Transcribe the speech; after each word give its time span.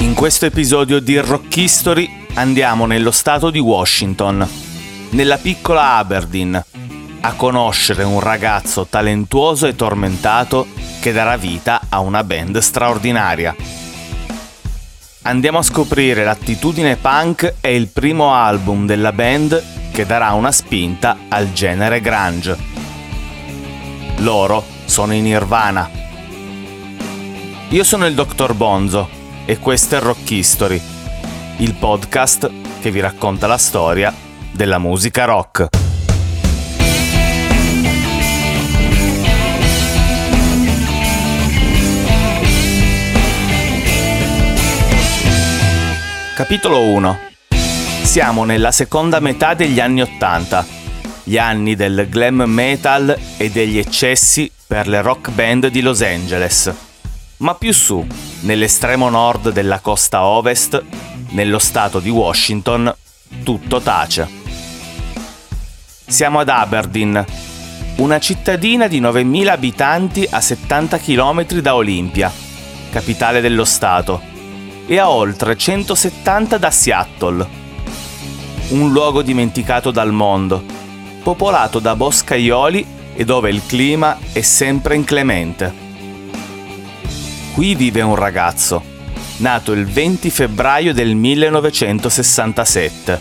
In 0.00 0.14
questo 0.14 0.46
episodio 0.46 1.00
di 1.00 1.18
Rock 1.18 1.56
History 1.56 2.26
andiamo 2.34 2.86
nello 2.86 3.10
stato 3.10 3.50
di 3.50 3.58
Washington, 3.58 4.48
nella 5.10 5.38
piccola 5.38 5.96
Aberdeen, 5.96 6.64
a 7.20 7.32
conoscere 7.32 8.04
un 8.04 8.20
ragazzo 8.20 8.86
talentuoso 8.88 9.66
e 9.66 9.74
tormentato 9.74 10.68
che 11.00 11.10
darà 11.10 11.36
vita 11.36 11.80
a 11.88 11.98
una 11.98 12.22
band 12.22 12.58
straordinaria. 12.58 13.56
Andiamo 15.22 15.58
a 15.58 15.62
scoprire 15.62 16.22
l'attitudine 16.22 16.94
punk 16.94 17.56
e 17.60 17.74
il 17.74 17.88
primo 17.88 18.32
album 18.32 18.86
della 18.86 19.10
band 19.10 19.90
che 19.90 20.06
darà 20.06 20.30
una 20.30 20.52
spinta 20.52 21.18
al 21.28 21.52
genere 21.52 22.00
grunge. 22.00 22.56
Loro 24.18 24.64
sono 24.84 25.12
in 25.12 25.24
Nirvana. 25.24 25.90
Io 27.70 27.82
sono 27.82 28.06
il 28.06 28.14
Dr. 28.14 28.54
Bonzo 28.54 29.17
e 29.50 29.58
questo 29.60 29.96
è 29.96 30.00
Rock 30.00 30.30
History, 30.30 30.78
il 31.56 31.72
podcast 31.72 32.50
che 32.82 32.90
vi 32.90 33.00
racconta 33.00 33.46
la 33.46 33.56
storia 33.56 34.12
della 34.52 34.78
musica 34.78 35.24
rock. 35.24 35.68
Capitolo 46.34 46.82
1 46.82 47.18
Siamo 48.02 48.44
nella 48.44 48.70
seconda 48.70 49.18
metà 49.18 49.54
degli 49.54 49.80
anni 49.80 50.02
Ottanta, 50.02 50.62
gli 51.22 51.38
anni 51.38 51.74
del 51.74 52.06
glam 52.10 52.42
metal 52.42 53.18
e 53.38 53.48
degli 53.48 53.78
eccessi 53.78 54.52
per 54.66 54.88
le 54.88 55.00
rock 55.00 55.30
band 55.30 55.68
di 55.68 55.80
Los 55.80 56.02
Angeles. 56.02 56.87
Ma 57.38 57.54
più 57.54 57.72
su, 57.72 58.04
nell'estremo 58.40 59.08
nord 59.08 59.52
della 59.52 59.78
costa 59.78 60.24
ovest, 60.24 60.82
nello 61.30 61.60
stato 61.60 62.00
di 62.00 62.10
Washington, 62.10 62.92
tutto 63.44 63.80
tace. 63.80 64.28
Siamo 66.04 66.40
ad 66.40 66.48
Aberdeen, 66.48 67.24
una 67.96 68.18
cittadina 68.18 68.88
di 68.88 69.00
9.000 69.00 69.46
abitanti 69.46 70.26
a 70.28 70.40
70 70.40 70.98
km 70.98 71.46
da 71.60 71.76
Olympia, 71.76 72.32
capitale 72.90 73.40
dello 73.40 73.64
stato 73.64 74.20
e 74.86 74.98
a 74.98 75.08
oltre 75.08 75.56
170 75.56 76.58
da 76.58 76.70
Seattle. 76.72 77.46
Un 78.70 78.90
luogo 78.90 79.22
dimenticato 79.22 79.92
dal 79.92 80.12
mondo, 80.12 80.64
popolato 81.22 81.78
da 81.78 81.94
boscaioli 81.94 82.84
e 83.14 83.24
dove 83.24 83.48
il 83.50 83.62
clima 83.64 84.18
è 84.32 84.40
sempre 84.40 84.96
inclemente. 84.96 85.87
Qui 87.58 87.74
vive 87.74 88.02
un 88.02 88.14
ragazzo, 88.14 88.80
nato 89.38 89.72
il 89.72 89.84
20 89.84 90.30
febbraio 90.30 90.94
del 90.94 91.16
1967, 91.16 93.20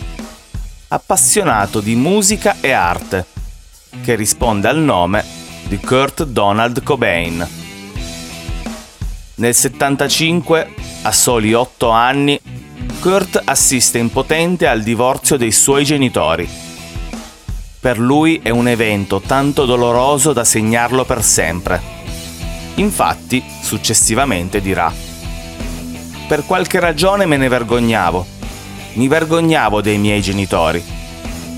appassionato 0.90 1.80
di 1.80 1.96
musica 1.96 2.58
e 2.62 2.72
arte, 2.72 3.26
che 4.04 4.14
risponde 4.14 4.68
al 4.68 4.78
nome 4.78 5.26
di 5.68 5.80
Kurt 5.80 6.26
Donald 6.26 6.84
Cobain. 6.84 7.48
Nel 9.38 9.56
75 9.56 10.72
a 11.02 11.12
soli 11.12 11.56
8 11.56 11.90
anni, 11.90 12.40
Kurt 13.00 13.42
assiste 13.44 13.98
impotente 13.98 14.68
al 14.68 14.84
divorzio 14.84 15.38
dei 15.38 15.52
suoi 15.52 15.84
genitori. 15.84 16.48
Per 17.80 17.98
lui 17.98 18.40
è 18.44 18.52
un 18.52 18.68
evento 18.68 19.20
tanto 19.20 19.66
doloroso 19.66 20.32
da 20.32 20.44
segnarlo 20.44 21.06
per 21.06 21.24
sempre. 21.24 21.98
Infatti, 22.78 23.44
successivamente 23.62 24.62
dirà, 24.62 24.92
per 26.28 26.46
qualche 26.46 26.80
ragione 26.80 27.26
me 27.26 27.38
ne 27.38 27.48
vergognavo. 27.48 28.26
Mi 28.94 29.08
vergognavo 29.08 29.82
dei 29.82 29.98
miei 29.98 30.22
genitori. 30.22 30.84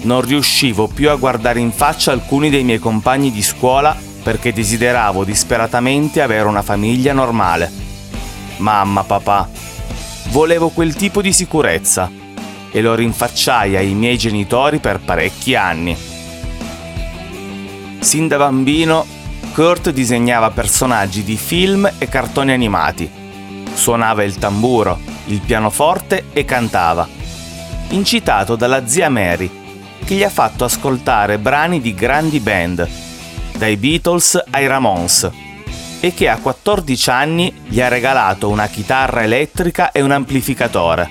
Non 0.01 0.21
riuscivo 0.21 0.87
più 0.87 1.09
a 1.09 1.15
guardare 1.15 1.59
in 1.59 1.71
faccia 1.71 2.11
alcuni 2.11 2.49
dei 2.49 2.63
miei 2.63 2.79
compagni 2.79 3.31
di 3.31 3.41
scuola 3.41 3.97
perché 4.23 4.53
desideravo 4.53 5.23
disperatamente 5.23 6.21
avere 6.21 6.47
una 6.47 6.61
famiglia 6.61 7.13
normale. 7.13 7.71
Mamma, 8.57 9.03
papà, 9.03 9.49
volevo 10.29 10.69
quel 10.69 10.93
tipo 10.93 11.21
di 11.21 11.33
sicurezza 11.33 12.11
e 12.71 12.81
lo 12.81 12.95
rinfacciai 12.95 13.75
ai 13.75 13.93
miei 13.93 14.17
genitori 14.17 14.79
per 14.79 14.99
parecchi 14.99 15.55
anni. 15.55 15.97
Sin 17.99 18.27
da 18.27 18.37
bambino, 18.37 19.05
Kurt 19.59 19.89
disegnava 19.89 20.51
personaggi 20.51 21.21
di 21.21 21.35
film 21.35 21.91
e 21.97 22.07
cartoni 22.07 22.53
animati. 22.53 23.11
Suonava 23.73 24.23
il 24.23 24.37
tamburo, 24.37 24.97
il 25.25 25.41
pianoforte 25.41 26.27
e 26.31 26.45
cantava. 26.45 27.05
Incitato 27.89 28.55
dalla 28.55 28.87
zia 28.87 29.09
Mary, 29.09 29.51
che 30.05 30.15
gli 30.15 30.23
ha 30.23 30.29
fatto 30.29 30.63
ascoltare 30.63 31.39
brani 31.39 31.81
di 31.81 31.93
grandi 31.93 32.39
band, 32.39 32.87
dai 33.57 33.75
Beatles 33.75 34.41
ai 34.49 34.65
Ramones 34.65 35.29
e 35.99 36.13
che 36.13 36.29
a 36.29 36.37
14 36.37 37.09
anni 37.09 37.53
gli 37.67 37.81
ha 37.81 37.89
regalato 37.89 38.47
una 38.47 38.67
chitarra 38.67 39.23
elettrica 39.23 39.91
e 39.91 39.99
un 39.99 40.11
amplificatore. 40.11 41.09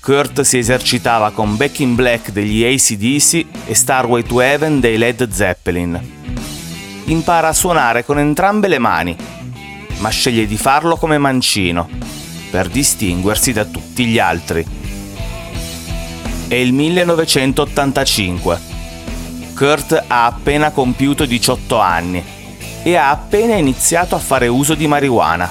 Kurt 0.00 0.40
si 0.40 0.56
esercitava 0.56 1.32
con 1.32 1.54
Back 1.54 1.80
in 1.80 1.94
Black 1.94 2.30
degli 2.30 2.64
ACDC 2.64 3.44
e 3.66 3.74
Starway 3.74 4.22
to 4.22 4.40
Heaven 4.40 4.80
dei 4.80 4.96
Led 4.96 5.30
Zeppelin. 5.30 6.16
Impara 7.08 7.48
a 7.48 7.52
suonare 7.54 8.04
con 8.04 8.18
entrambe 8.18 8.68
le 8.68 8.78
mani, 8.78 9.16
ma 10.00 10.10
sceglie 10.10 10.46
di 10.46 10.58
farlo 10.58 10.96
come 10.96 11.16
mancino, 11.16 11.88
per 12.50 12.68
distinguersi 12.68 13.50
da 13.54 13.64
tutti 13.64 14.04
gli 14.04 14.18
altri. 14.18 14.62
È 16.48 16.54
il 16.54 16.74
1985. 16.74 18.60
Kurt 19.54 20.04
ha 20.06 20.26
appena 20.26 20.70
compiuto 20.70 21.24
18 21.24 21.80
anni 21.80 22.22
e 22.82 22.94
ha 22.94 23.08
appena 23.08 23.54
iniziato 23.54 24.14
a 24.14 24.18
fare 24.18 24.46
uso 24.46 24.74
di 24.74 24.86
marijuana. 24.86 25.50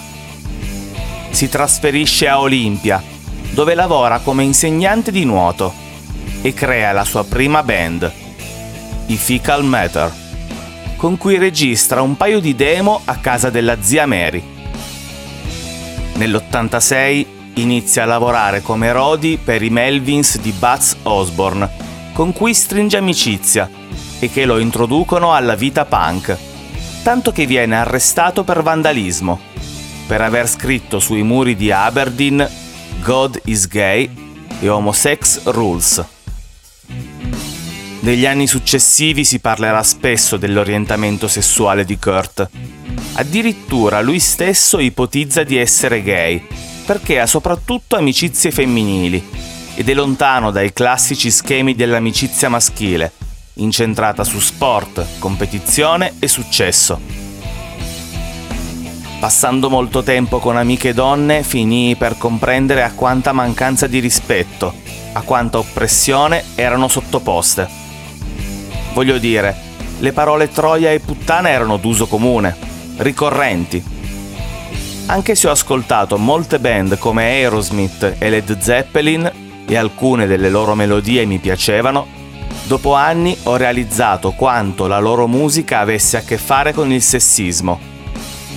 Si 1.32 1.50
trasferisce 1.50 2.28
a 2.28 2.40
Olimpia, 2.40 3.02
dove 3.50 3.74
lavora 3.74 4.20
come 4.20 4.44
insegnante 4.44 5.12
di 5.12 5.26
nuoto 5.26 5.74
e 6.40 6.54
crea 6.54 6.92
la 6.92 7.04
sua 7.04 7.24
prima 7.26 7.64
band, 7.64 8.12
i 9.08 9.18
Fecal 9.18 9.64
Matter, 9.64 10.26
con 10.98 11.18
cui 11.18 11.38
registra 11.38 12.02
un 12.02 12.18
paio 12.18 12.42
di 12.42 12.54
demo 12.56 13.00
a 13.06 13.16
casa 13.18 13.50
della 13.50 13.82
zia 13.82 14.06
Mary. 14.06 14.44
Nell'86 16.16 17.26
inizia 17.54 18.04
a 18.04 18.08
lavorare 18.08 18.62
come 18.62 18.92
Rodi 18.92 19.40
per 19.42 19.62
i 19.62 19.70
Melvins 19.70 20.40
di 20.40 20.52
Buzz 20.52 20.96
Osborne, 21.04 21.70
con 22.12 22.34
cui 22.34 22.54
stringe 22.54 22.98
amicizia 22.98 23.70
e 24.20 24.30
che 24.30 24.44
lo 24.44 24.58
introducono 24.58 25.34
alla 25.34 25.56
vita 25.56 25.86
punk 25.86 26.38
tanto 27.08 27.32
che 27.32 27.46
viene 27.46 27.78
arrestato 27.78 28.44
per 28.44 28.62
vandalismo, 28.62 29.40
per 30.08 30.20
aver 30.20 30.46
scritto 30.46 31.00
sui 31.00 31.24
muri 31.24 31.56
di 31.56 31.72
Aberdeen 31.72 32.46
God 33.02 33.40
is 33.46 33.66
gay 33.70 34.14
e 34.60 34.68
homosex 34.68 35.44
rules. 35.46 36.17
Negli 38.08 38.26
anni 38.26 38.48
successivi 38.48 39.26
si 39.26 39.40
parlerà 39.40 39.84
spesso 39.84 40.38
dell'orientamento 40.38 41.28
sessuale 41.28 41.84
di 41.84 42.00
Kurt. 42.00 42.50
Addirittura 43.16 44.00
lui 44.00 44.20
stesso 44.20 44.80
ipotizza 44.80 45.44
di 45.44 45.58
essere 45.58 46.02
gay, 46.02 46.42
perché 46.86 47.20
ha 47.20 47.26
soprattutto 47.26 47.98
amicizie 47.98 48.52
femminili 48.52 49.22
ed 49.76 49.90
è 49.90 49.94
lontano 49.94 50.52
dai 50.52 50.72
classici 50.72 51.30
schemi 51.30 51.76
dell'amicizia 51.76 52.48
maschile, 52.48 53.12
incentrata 53.56 54.24
su 54.24 54.40
sport, 54.40 55.06
competizione 55.20 56.14
e 56.20 56.30
successo. 56.30 57.02
Passando 59.20 59.70
molto 59.70 60.02
tempo 60.02 60.40
con 60.40 60.56
amiche 60.56 60.94
donne, 60.94 61.44
finii 61.44 61.98
per 61.98 62.18
comprendere 62.18 62.84
a 62.84 62.94
quanta 62.94 63.34
mancanza 63.34 63.86
di 63.86 64.00
rispetto, 64.00 64.74
a 65.12 65.22
quanta 65.24 65.58
oppressione 65.58 66.46
erano 66.56 66.88
sottoposte. 66.88 67.84
Voglio 68.98 69.20
dire, 69.20 69.56
le 70.00 70.12
parole 70.12 70.50
troia 70.50 70.92
e 70.92 71.00
puttana 71.00 71.50
erano 71.50 71.78
d'uso 71.78 72.08
comune, 72.08 72.56
ricorrenti. 72.98 73.84
Anche 75.06 75.36
se 75.36 75.48
ho 75.48 75.52
ascoltato 75.52 76.18
molte 76.18 76.58
band 76.58 76.98
come 76.98 77.26
Aerosmith 77.26 78.16
e 78.18 78.30
Led 78.32 78.58
Zeppelin 78.58 79.32
e 79.68 79.78
alcune 79.78 80.26
delle 80.26 80.50
loro 80.50 80.74
melodie 80.74 81.26
mi 81.26 81.38
piacevano, 81.38 82.08
Dopo 82.64 82.96
anni 82.96 83.38
ho 83.44 83.56
realizzato 83.56 84.32
quanto 84.32 84.88
la 84.88 84.98
loro 84.98 85.28
musica 85.28 85.78
avesse 85.78 86.18
a 86.18 86.22
che 86.22 86.40
fare 86.40 86.74
con 86.74 86.92
il 86.92 87.04
sessismo, 87.04 87.80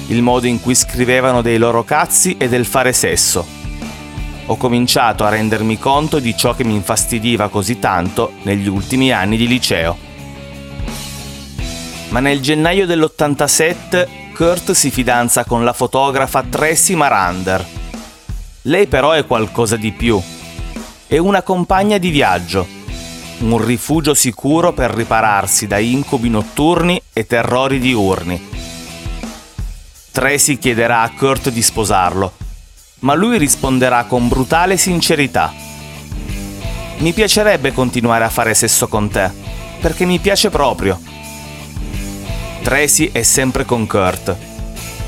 il 0.06 0.22
modo 0.22 0.46
in 0.46 0.58
cui 0.62 0.74
scrivevano 0.74 1.42
dei 1.42 1.58
loro 1.58 1.84
cazzi 1.84 2.38
e 2.38 2.48
del 2.48 2.64
fare 2.64 2.94
sesso. 2.94 3.46
Ho 4.46 4.56
cominciato 4.56 5.22
a 5.22 5.28
rendermi 5.28 5.78
conto 5.78 6.18
di 6.18 6.34
ciò 6.34 6.54
che 6.54 6.64
mi 6.64 6.76
infastidiva 6.76 7.50
così 7.50 7.78
tanto 7.78 8.32
negli 8.44 8.68
ultimi 8.68 9.12
anni 9.12 9.36
di 9.36 9.46
liceo. 9.46 10.08
Ma 12.10 12.20
nel 12.20 12.40
gennaio 12.40 12.86
dell'87 12.86 14.32
Kurt 14.34 14.72
si 14.72 14.90
fidanza 14.90 15.44
con 15.44 15.64
la 15.64 15.72
fotografa 15.72 16.42
Tracy 16.42 16.94
Marander. 16.94 17.64
Lei 18.62 18.86
però 18.86 19.12
è 19.12 19.26
qualcosa 19.26 19.76
di 19.76 19.92
più. 19.92 20.20
È 21.06 21.18
una 21.18 21.42
compagna 21.42 21.98
di 21.98 22.10
viaggio, 22.10 22.66
un 23.40 23.64
rifugio 23.64 24.14
sicuro 24.14 24.72
per 24.72 24.90
ripararsi 24.90 25.66
da 25.66 25.78
incubi 25.78 26.30
notturni 26.30 27.00
e 27.12 27.26
terrori 27.26 27.78
diurni. 27.78 28.48
Tracy 30.10 30.58
chiederà 30.58 31.02
a 31.02 31.10
Kurt 31.10 31.50
di 31.50 31.62
sposarlo, 31.62 32.32
ma 33.00 33.14
lui 33.14 33.38
risponderà 33.38 34.04
con 34.04 34.26
brutale 34.26 34.76
sincerità. 34.76 35.52
Mi 36.98 37.12
piacerebbe 37.12 37.72
continuare 37.72 38.24
a 38.24 38.30
fare 38.30 38.54
sesso 38.54 38.88
con 38.88 39.08
te, 39.08 39.30
perché 39.80 40.04
mi 40.04 40.18
piace 40.18 40.50
proprio. 40.50 41.09
Tracy 42.62 43.10
è 43.10 43.22
sempre 43.22 43.64
con 43.64 43.86
Kurt, 43.86 44.36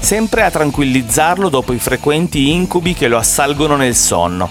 sempre 0.00 0.43
a 0.43 0.50
tranquillizzarlo 0.50 1.50
dopo 1.50 1.72
i 1.72 1.78
frequenti 1.78 2.50
incubi 2.50 2.94
che 2.94 3.08
lo 3.08 3.19
assalgono 3.19 3.76
nel 3.76 3.94
sonno. 3.94 4.49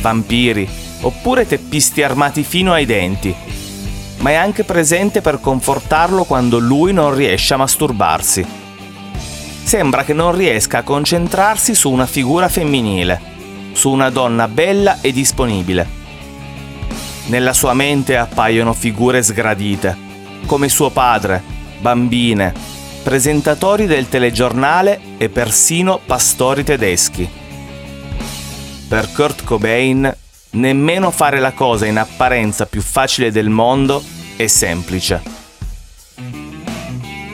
Vampiri, 0.00 0.68
oppure 1.02 1.46
teppisti 1.46 2.02
armati 2.02 2.42
fino 2.42 2.72
ai 2.72 2.86
denti, 2.86 3.34
ma 4.18 4.30
è 4.30 4.34
anche 4.34 4.64
presente 4.64 5.20
per 5.20 5.40
confortarlo 5.40 6.24
quando 6.24 6.58
lui 6.58 6.92
non 6.92 7.14
riesce 7.14 7.52
a 7.52 7.58
masturbarsi. 7.58 8.44
Sembra 9.62 10.02
che 10.02 10.14
non 10.14 10.34
riesca 10.34 10.78
a 10.78 10.82
concentrarsi 10.82 11.74
su 11.74 11.90
una 11.90 12.06
figura 12.06 12.48
femminile, 12.48 13.20
su 13.72 13.90
una 13.90 14.08
donna 14.08 14.48
bella 14.48 15.00
e 15.02 15.12
disponibile. 15.12 16.04
Nella 17.26 17.52
sua 17.52 17.74
mente 17.74 18.16
appaiono 18.16 18.72
figure 18.72 19.22
sgradite, 19.22 19.96
come 20.46 20.68
suo 20.68 20.90
padre, 20.90 21.54
bambine, 21.80 22.52
presentatori 23.02 23.86
del 23.86 24.08
telegiornale 24.08 25.00
e 25.16 25.28
persino 25.28 26.00
pastori 26.04 26.64
tedeschi. 26.64 27.28
Per 28.88 29.12
Kurt 29.12 29.44
Cobain 29.44 30.16
nemmeno 30.50 31.10
fare 31.10 31.38
la 31.38 31.52
cosa 31.52 31.86
in 31.86 31.98
apparenza 31.98 32.66
più 32.66 32.80
facile 32.80 33.30
del 33.30 33.48
mondo 33.48 34.02
è 34.36 34.46
semplice. 34.46 35.22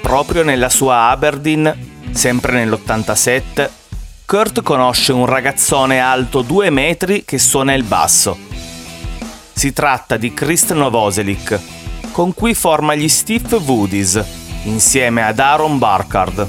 Proprio 0.00 0.42
nella 0.42 0.68
sua 0.68 1.08
Aberdeen, 1.08 2.10
sempre 2.10 2.52
nell'87, 2.52 3.68
Kurt 4.26 4.62
conosce 4.62 5.12
un 5.12 5.26
ragazzone 5.26 6.00
alto 6.00 6.42
due 6.42 6.70
metri 6.70 7.24
che 7.24 7.38
suona 7.38 7.74
il 7.74 7.84
basso. 7.84 8.38
Si 9.52 9.72
tratta 9.72 10.16
di 10.16 10.32
Krist 10.32 10.72
Novoselic, 10.72 11.60
con 12.12 12.34
cui 12.34 12.54
forma 12.54 12.94
gli 12.94 13.08
Steve 13.08 13.56
Woodies, 13.56 14.22
insieme 14.64 15.24
ad 15.24 15.38
Aaron 15.40 15.78
Barkard, 15.78 16.46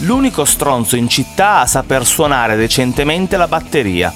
l'unico 0.00 0.44
stronzo 0.44 0.96
in 0.96 1.08
città 1.08 1.60
a 1.60 1.66
saper 1.66 2.06
suonare 2.06 2.54
decentemente 2.56 3.36
la 3.36 3.48
batteria. 3.48 4.12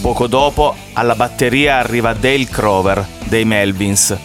Poco 0.00 0.26
dopo 0.28 0.74
alla 0.94 1.16
batteria 1.16 1.78
arriva 1.78 2.14
Dale 2.14 2.46
Crover 2.46 3.04
dei 3.24 3.44
Melvins, 3.44 4.16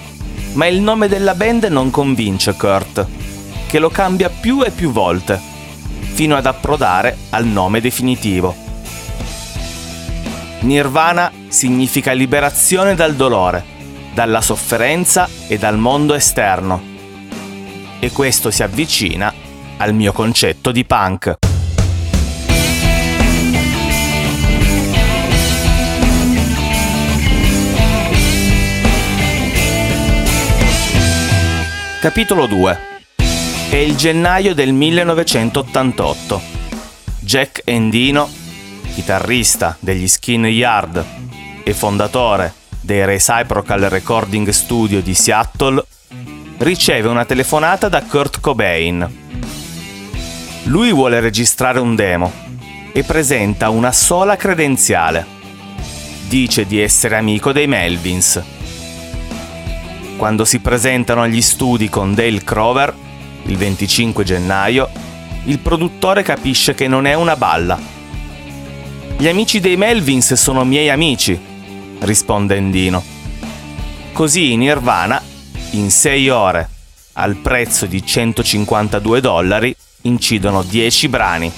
ma 0.54 0.68
il 0.68 0.80
nome 0.80 1.08
della 1.08 1.34
band 1.34 1.66
non 1.66 1.90
convince 1.90 2.54
Kurt, 2.54 3.06
che 3.68 3.80
lo 3.80 3.90
cambia 3.90 4.30
più 4.30 4.64
e 4.64 4.70
più 4.70 4.92
volte, 4.92 5.40
fino 6.14 6.36
ad 6.36 6.46
approdare 6.46 7.18
al 7.32 7.46
nome 7.46 7.82
definitivo. 7.82 8.56
Nirvana 10.60 11.32
significa 11.48 12.14
liberazione 12.14 12.94
dal 12.94 13.16
dolore, 13.16 13.73
dalla 14.14 14.42
sofferenza 14.42 15.28
e 15.48 15.58
dal 15.58 15.78
mondo 15.78 16.14
esterno. 16.14 16.92
E 18.00 18.12
questo 18.12 18.52
si 18.52 18.62
avvicina 18.62 19.34
al 19.78 19.94
mio 19.94 20.12
concetto 20.12 20.72
di 20.72 20.86
punk. 20.86 21.36
Capitolo 32.00 32.48
2 32.48 32.80
È 33.70 33.76
il 33.78 33.96
gennaio 33.96 34.54
del 34.54 34.74
1988. 34.74 36.42
Jack 37.20 37.62
Endino, 37.64 38.30
chitarrista 38.94 39.78
degli 39.80 40.08
Skin 40.10 40.46
Yard 40.46 41.04
e 41.64 41.74
fondatore 41.74 42.62
dei 42.84 43.06
Reciprocal 43.06 43.82
Recording 43.82 44.50
Studio 44.50 45.02
di 45.02 45.16
Seattle, 45.16 45.84
riceve 46.58 47.08
una 47.08 47.26
telefonata 47.26 47.90
da 47.90 48.04
Kurt 48.04 48.40
Cobain. 48.40 49.22
Lui 50.64 50.92
vuole 50.94 51.20
registrare 51.20 51.80
un 51.80 51.96
demo 51.96 52.32
e 52.92 53.04
presenta 53.04 53.70
una 53.70 53.92
sola 53.92 54.36
credenziale. 54.36 55.26
Dice 56.28 56.66
di 56.66 56.80
essere 56.80 57.18
amico 57.18 57.52
dei 57.52 57.68
Melvins 57.68 58.42
quando 60.24 60.46
si 60.46 60.60
presentano 60.60 61.22
agli 61.22 61.42
studi 61.42 61.90
con 61.90 62.14
Dale 62.14 62.46
Crover, 62.46 62.94
il 63.48 63.58
25 63.58 64.24
gennaio, 64.24 64.90
il 65.46 65.60
produttore 65.60 66.24
capisce 66.24 66.74
che 66.74 66.88
non 66.88 67.06
è 67.06 67.14
una 67.14 67.36
balla. 67.36 67.78
Gli 69.18 69.28
amici 69.28 69.60
dei 69.60 69.76
Melvins 69.76 70.34
sono 70.36 70.64
miei 70.64 70.90
amici, 70.90 71.38
risponde 72.04 72.56
Endino. 72.56 73.04
Così 74.14 74.56
Nirvana, 74.56 75.22
in 75.72 75.90
6 75.90 76.30
ore, 76.30 76.70
al 77.14 77.36
prezzo 77.36 77.86
di 77.86 78.06
152 78.06 79.22
dollari, 79.22 79.76
incidono 80.02 80.64
10 80.64 81.08
brani. 81.08 81.52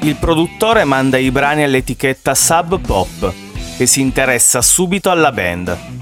Il 0.00 0.16
produttore 0.16 0.84
manda 0.84 1.16
i 1.16 1.30
brani 1.30 1.62
all'etichetta 1.62 2.34
Sub 2.34 2.78
Pop, 2.80 3.32
che 3.76 3.86
si 3.86 4.00
interessa 4.00 4.62
subito 4.62 5.10
alla 5.10 5.32
band 5.32 5.94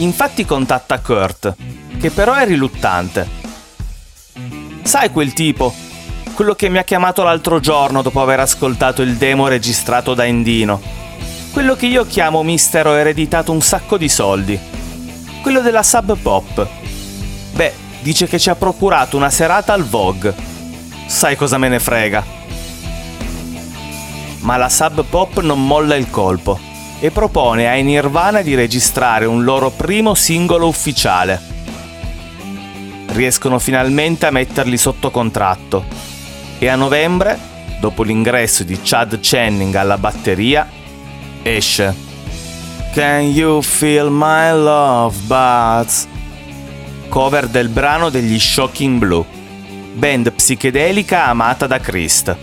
Infatti 0.00 0.44
contatta 0.44 1.00
Kurt, 1.00 1.56
che 1.98 2.10
però 2.10 2.34
è 2.34 2.46
riluttante. 2.46 3.28
Sai 4.82 5.10
quel 5.10 5.32
tipo? 5.32 5.74
Quello 6.34 6.54
che 6.54 6.68
mi 6.68 6.78
ha 6.78 6.84
chiamato 6.84 7.24
l'altro 7.24 7.58
giorno 7.58 8.00
dopo 8.00 8.22
aver 8.22 8.38
ascoltato 8.38 9.02
il 9.02 9.16
demo 9.16 9.48
registrato 9.48 10.14
da 10.14 10.24
Endino. 10.24 10.80
Quello 11.52 11.74
che 11.74 11.86
io 11.86 12.06
chiamo 12.06 12.42
mister 12.42 12.86
ho 12.86 12.96
ereditato 12.96 13.52
un 13.52 13.60
sacco 13.60 13.96
di 13.96 14.08
soldi. 14.08 14.58
Quello 15.42 15.60
della 15.60 15.82
Sub 15.82 16.16
Pop. 16.16 16.66
Beh, 17.52 17.72
dice 18.00 18.26
che 18.26 18.38
ci 18.38 18.50
ha 18.50 18.54
procurato 18.54 19.16
una 19.16 19.30
serata 19.30 19.72
al 19.72 19.84
Vogue. 19.84 20.34
Sai 21.06 21.36
cosa 21.36 21.58
me 21.58 21.68
ne 21.68 21.80
frega. 21.80 22.24
Ma 24.40 24.56
la 24.56 24.68
Sub 24.68 25.04
Pop 25.04 25.40
non 25.40 25.66
molla 25.66 25.96
il 25.96 26.10
colpo 26.10 26.58
e 27.00 27.10
propone 27.10 27.68
ai 27.68 27.82
Nirvana 27.82 28.42
di 28.42 28.54
registrare 28.54 29.24
un 29.24 29.42
loro 29.42 29.70
primo 29.70 30.14
singolo 30.14 30.68
ufficiale. 30.68 31.40
Riescono 33.06 33.58
finalmente 33.58 34.26
a 34.26 34.30
metterli 34.30 34.76
sotto 34.76 35.10
contratto 35.10 35.84
e 36.58 36.68
a 36.68 36.76
novembre, 36.76 37.38
dopo 37.80 38.02
l'ingresso 38.02 38.64
di 38.64 38.78
Chad 38.82 39.18
Channing 39.20 39.74
alla 39.74 39.98
batteria, 39.98 40.68
esce 41.56 41.94
Can 42.92 43.22
You 43.22 43.62
Feel 43.62 44.08
My 44.10 44.50
Love 44.50 45.16
Buds? 45.26 46.06
Cover 47.08 47.46
del 47.46 47.68
brano 47.68 48.10
degli 48.10 48.38
Shocking 48.38 48.98
Blue, 48.98 49.24
band 49.94 50.32
psichedelica 50.32 51.26
amata 51.26 51.66
da 51.66 51.78
Christ 51.78 52.36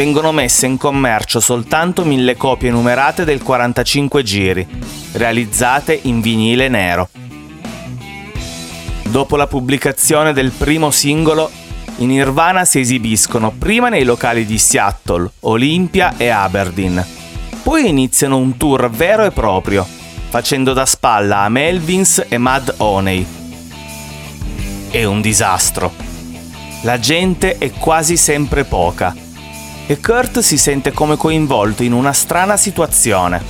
vengono 0.00 0.32
messe 0.32 0.66
in 0.66 0.78
commercio 0.78 1.40
soltanto 1.40 2.04
mille 2.04 2.34
copie 2.34 2.70
numerate 2.70 3.24
del 3.24 3.42
45 3.42 4.22
giri, 4.22 4.66
realizzate 5.12 5.98
in 6.04 6.22
vinile 6.22 6.68
nero. 6.68 7.08
Dopo 9.02 9.36
la 9.36 9.46
pubblicazione 9.46 10.32
del 10.32 10.52
primo 10.52 10.90
singolo, 10.90 11.50
i 11.96 12.06
Nirvana 12.06 12.64
si 12.64 12.80
esibiscono 12.80 13.50
prima 13.50 13.88
nei 13.88 14.04
locali 14.04 14.46
di 14.46 14.56
Seattle, 14.56 15.28
Olympia 15.40 16.14
e 16.16 16.28
Aberdeen. 16.28 17.19
Poi 17.62 17.88
iniziano 17.88 18.38
un 18.38 18.56
tour 18.56 18.88
vero 18.90 19.24
e 19.24 19.30
proprio, 19.30 19.86
facendo 20.28 20.72
da 20.72 20.86
spalla 20.86 21.40
a 21.40 21.48
Melvins 21.48 22.24
e 22.28 22.38
Mad 22.38 22.74
Honey. 22.78 23.26
È 24.90 25.04
un 25.04 25.20
disastro. 25.20 25.92
La 26.82 26.98
gente 26.98 27.58
è 27.58 27.70
quasi 27.72 28.16
sempre 28.16 28.64
poca 28.64 29.14
e 29.86 30.00
Kurt 30.00 30.38
si 30.38 30.56
sente 30.56 30.92
come 30.92 31.16
coinvolto 31.16 31.82
in 31.82 31.92
una 31.92 32.12
strana 32.12 32.56
situazione. 32.56 33.42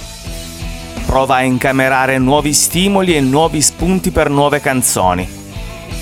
Prova 1.05 1.37
a 1.37 1.43
incamerare 1.43 2.19
nuovi 2.19 2.55
stimoli 2.55 3.15
e 3.15 3.21
nuovi 3.21 3.61
spunti 3.61 4.11
per 4.11 4.31
nuove 4.31 4.61
canzoni. 4.61 5.29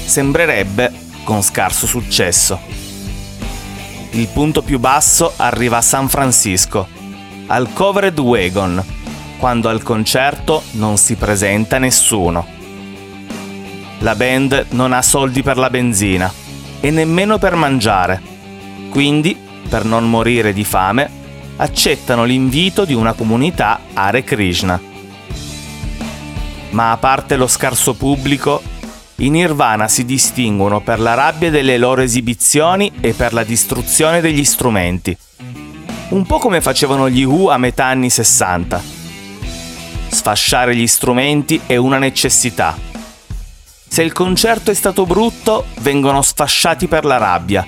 Sembrerebbe 0.04 0.92
con 1.24 1.42
scarso 1.42 1.86
successo. 1.86 2.58
Il 4.12 4.28
punto 4.28 4.62
più 4.62 4.78
basso 4.78 5.32
arriva 5.36 5.78
a 5.78 5.82
San 5.82 6.08
Francisco, 6.08 6.86
al 7.48 7.72
Covered 7.72 8.18
Wagon, 8.18 8.82
quando 9.38 9.68
al 9.68 9.82
concerto 9.82 10.62
non 10.72 10.96
si 10.96 11.16
presenta 11.16 11.78
nessuno. 11.78 12.46
La 14.00 14.14
band 14.14 14.66
non 14.70 14.92
ha 14.92 15.02
soldi 15.02 15.42
per 15.42 15.56
la 15.56 15.70
benzina 15.70 16.32
e 16.80 16.90
nemmeno 16.90 17.38
per 17.38 17.54
mangiare, 17.54 18.22
quindi 18.90 19.36
per 19.68 19.84
non 19.84 20.08
morire 20.08 20.52
di 20.52 20.64
fame, 20.64 21.10
accettano 21.56 22.24
l'invito 22.24 22.84
di 22.84 22.94
una 22.94 23.12
comunità 23.12 23.80
Hare 23.92 24.22
Krishna. 24.22 24.80
Ma 26.70 26.92
a 26.92 26.96
parte 26.98 27.36
lo 27.36 27.46
scarso 27.46 27.94
pubblico, 27.94 28.62
i 29.16 29.30
Nirvana 29.30 29.88
si 29.88 30.04
distinguono 30.04 30.80
per 30.80 31.00
la 31.00 31.14
rabbia 31.14 31.50
delle 31.50 31.78
loro 31.78 32.02
esibizioni 32.02 32.92
e 33.00 33.14
per 33.14 33.32
la 33.32 33.42
distruzione 33.42 34.20
degli 34.20 34.44
strumenti. 34.44 35.16
Un 36.10 36.24
po' 36.24 36.38
come 36.38 36.60
facevano 36.60 37.08
gli 37.08 37.24
Who 37.24 37.50
a 37.50 37.58
metà 37.58 37.86
anni 37.86 38.08
60. 38.08 38.82
Sfasciare 40.08 40.74
gli 40.74 40.86
strumenti 40.86 41.60
è 41.66 41.76
una 41.76 41.98
necessità. 41.98 42.76
Se 43.86 44.02
il 44.02 44.12
concerto 44.12 44.70
è 44.70 44.74
stato 44.74 45.04
brutto, 45.04 45.66
vengono 45.80 46.22
sfasciati 46.22 46.88
per 46.88 47.04
la 47.04 47.18
rabbia. 47.18 47.66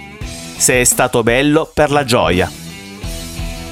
Se 0.57 0.81
è 0.81 0.85
stato 0.85 1.23
bello, 1.23 1.71
per 1.73 1.91
la 1.91 2.05
gioia. 2.05 2.51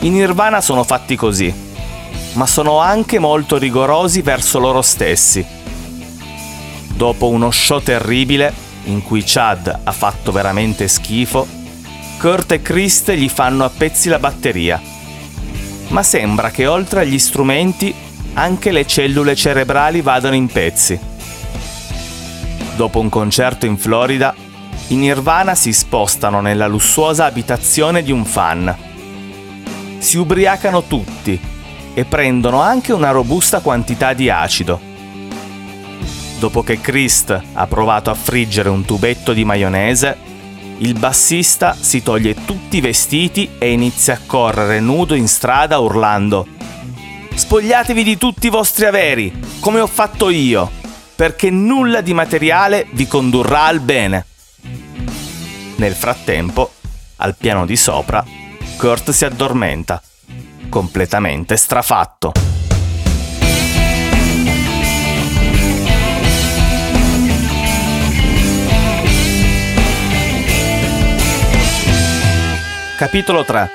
I 0.00 0.08
Nirvana 0.08 0.60
sono 0.60 0.84
fatti 0.84 1.16
così, 1.16 1.52
ma 2.34 2.46
sono 2.46 2.78
anche 2.78 3.18
molto 3.18 3.58
rigorosi 3.58 4.22
verso 4.22 4.58
loro 4.58 4.80
stessi 4.82 5.44
Dopo 6.98 7.28
uno 7.28 7.52
show 7.52 7.80
terribile, 7.80 8.52
in 8.86 9.04
cui 9.04 9.22
Chad 9.24 9.80
ha 9.84 9.92
fatto 9.92 10.32
veramente 10.32 10.88
schifo, 10.88 11.46
Kurt 12.18 12.52
e 12.52 12.62
Chris 12.62 13.10
gli 13.12 13.28
fanno 13.28 13.64
a 13.64 13.70
pezzi 13.70 14.08
la 14.08 14.18
batteria. 14.18 14.80
Ma 15.88 16.02
sembra 16.02 16.50
che 16.50 16.66
oltre 16.66 17.00
agli 17.00 17.18
strumenti 17.18 17.94
anche 18.34 18.72
le 18.72 18.86
cellule 18.86 19.36
cerebrali 19.36 20.00
vadano 20.00 20.34
in 20.34 20.48
pezzi. 20.48 20.98
Dopo 22.76 23.00
un 23.00 23.08
concerto 23.08 23.66
in 23.66 23.78
Florida, 23.78 24.34
i 24.88 24.96
Nirvana 24.96 25.54
si 25.54 25.72
spostano 25.72 26.40
nella 26.40 26.66
lussuosa 26.66 27.24
abitazione 27.24 28.02
di 28.02 28.12
un 28.12 28.24
fan. 28.24 28.76
Si 29.98 30.16
ubriacano 30.16 30.84
tutti 30.84 31.40
e 31.94 32.04
prendono 32.04 32.60
anche 32.60 32.92
una 32.92 33.10
robusta 33.10 33.60
quantità 33.60 34.12
di 34.12 34.28
acido 34.28 34.88
dopo 36.38 36.62
che 36.62 36.80
Christ 36.80 37.40
ha 37.52 37.66
provato 37.66 38.10
a 38.10 38.14
friggere 38.14 38.68
un 38.68 38.84
tubetto 38.84 39.32
di 39.32 39.44
maionese, 39.44 40.16
il 40.78 40.98
bassista 40.98 41.76
si 41.78 42.02
toglie 42.02 42.34
tutti 42.44 42.76
i 42.76 42.80
vestiti 42.80 43.50
e 43.58 43.72
inizia 43.72 44.14
a 44.14 44.20
correre 44.24 44.80
nudo 44.80 45.14
in 45.14 45.28
strada 45.28 45.78
urlando 45.78 46.56
Spogliatevi 47.38 48.02
di 48.02 48.18
tutti 48.18 48.48
i 48.48 48.50
vostri 48.50 48.84
averi, 48.84 49.32
come 49.60 49.78
ho 49.78 49.86
fatto 49.86 50.28
io, 50.28 50.68
perché 51.14 51.50
nulla 51.50 52.00
di 52.00 52.12
materiale 52.12 52.88
vi 52.90 53.06
condurrà 53.06 53.66
al 53.66 53.78
bene. 53.78 54.26
Nel 55.76 55.94
frattempo, 55.94 56.72
al 57.16 57.36
piano 57.36 57.64
di 57.64 57.76
sopra, 57.76 58.24
Kurt 58.76 59.12
si 59.12 59.24
addormenta, 59.24 60.02
completamente 60.68 61.56
strafatto. 61.56 62.57
Capitolo 72.98 73.44
3 73.44 73.70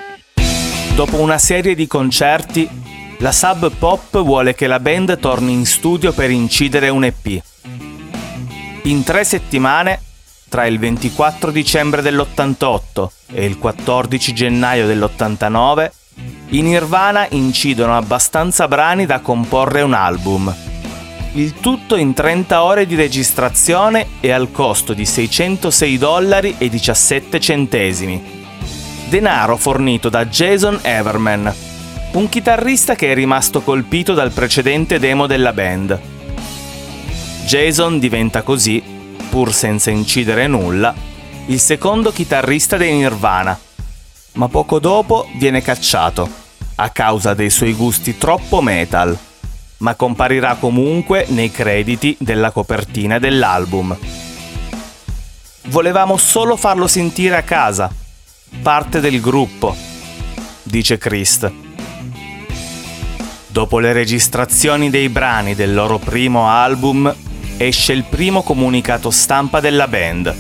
Dopo 0.96 1.22
una 1.22 1.38
serie 1.38 1.76
di 1.76 1.88
concerti, 1.88 2.68
la 3.20 3.32
Sub 3.32 3.72
Pop 3.72 4.22
vuole 4.22 4.54
che 4.54 4.68
la 4.68 4.82
band 4.82 5.18
torni 5.18 5.54
in 5.54 5.66
studio 5.66 6.12
per 6.12 6.30
incidere 6.30 6.90
un 6.90 7.06
EP. 7.06 7.42
In 8.82 9.02
tre 9.06 9.24
settimane, 9.24 10.02
tra 10.50 10.66
il 10.66 10.78
24 10.78 11.52
dicembre 11.52 12.02
dell'88 12.02 13.08
e 13.32 13.46
il 13.46 13.58
14 13.60 14.34
gennaio 14.34 14.88
dell'89, 14.88 15.92
i 16.50 16.62
Nirvana 16.62 17.26
incidono 17.30 17.96
abbastanza 17.96 18.68
brani 18.68 19.06
da 19.06 19.22
comporre 19.22 19.84
un 19.84 19.94
album. 19.94 20.54
Il 21.36 21.54
tutto 21.62 21.96
in 21.96 22.14
30 22.14 22.62
ore 22.62 22.86
di 22.86 22.96
registrazione 22.96 24.06
e 24.20 24.32
al 24.32 24.52
costo 24.52 24.92
di 24.92 25.06
606 25.06 25.98
dollari 25.98 26.56
e 26.58 26.68
17 26.68 27.40
centesimi 27.40 28.42
denaro 29.14 29.58
fornito 29.58 30.10
da 30.10 30.26
Jason 30.26 30.80
Everman, 30.82 31.54
un 32.14 32.30
chitarrista 32.30 32.96
che 32.96 33.12
è 33.12 33.14
rimasto 33.14 33.62
colpito 33.62 34.16
dal 34.16 34.32
precedente 34.32 34.98
demo 34.98 35.28
della 35.28 35.54
band. 35.54 36.00
Jason 37.46 38.00
diventa 38.00 38.42
così, 38.42 38.82
pur 39.30 39.54
senza 39.54 39.92
incidere 39.92 40.48
nulla, 40.48 40.96
il 41.46 41.60
secondo 41.60 42.12
chitarrista 42.12 42.76
dei 42.76 42.92
Nirvana, 42.92 43.56
ma 44.32 44.48
poco 44.48 44.80
dopo 44.80 45.30
viene 45.36 45.62
cacciato, 45.62 46.28
a 46.78 46.90
causa 46.90 47.36
dei 47.36 47.52
suoi 47.52 47.76
gusti 47.76 48.18
troppo 48.18 48.64
metal, 48.64 49.16
ma 49.78 49.94
comparirà 49.94 50.56
comunque 50.56 51.28
nei 51.30 51.52
crediti 51.52 52.18
della 52.20 52.50
copertina 52.50 53.20
dell'album. 53.20 53.96
Volevamo 55.66 56.18
solo 56.18 56.56
farlo 56.56 56.88
sentire 56.88 57.36
a 57.36 57.44
casa, 57.44 57.94
parte 58.62 59.00
del 59.00 59.20
gruppo, 59.20 59.76
dice 60.64 60.98
Christ. 60.98 61.52
Dopo 63.48 63.80
le 63.80 63.94
registrazioni 63.94 64.90
dei 64.90 65.10
brani 65.10 65.56
del 65.56 65.74
loro 65.74 66.00
primo 66.00 66.50
album, 66.50 67.14
esce 67.58 67.94
il 67.94 68.04
primo 68.04 68.42
comunicato 68.42 69.12
stampa 69.12 69.60
della 69.60 69.88
band. 69.88 70.36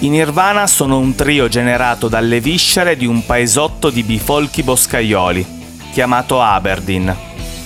I 0.00 0.08
Nirvana 0.08 0.66
sono 0.66 0.98
un 0.98 1.14
trio 1.14 1.48
generato 1.48 2.08
dalle 2.08 2.40
viscere 2.40 2.96
di 2.96 3.06
un 3.06 3.24
paesotto 3.24 3.90
di 3.90 4.02
bifolchi 4.02 4.62
boscaioli, 4.62 5.44
chiamato 5.92 6.40
Aberdeen, 6.40 7.16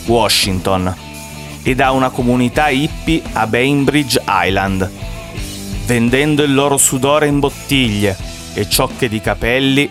Washington, 0.07 0.95
e 1.63 1.75
da 1.75 1.91
una 1.91 2.11
comunità 2.11 2.69
hippie 2.69 3.23
a 3.33 3.47
Bainbridge 3.47 4.23
Island. 4.27 4.91
Vendendo 5.85 6.43
il 6.43 6.55
loro 6.55 6.77
sudore 6.77 7.27
in 7.27 7.39
bottiglie, 7.41 8.17
e 8.55 8.69
ciocche 8.69 9.09
di 9.09 9.21
capelli 9.21 9.91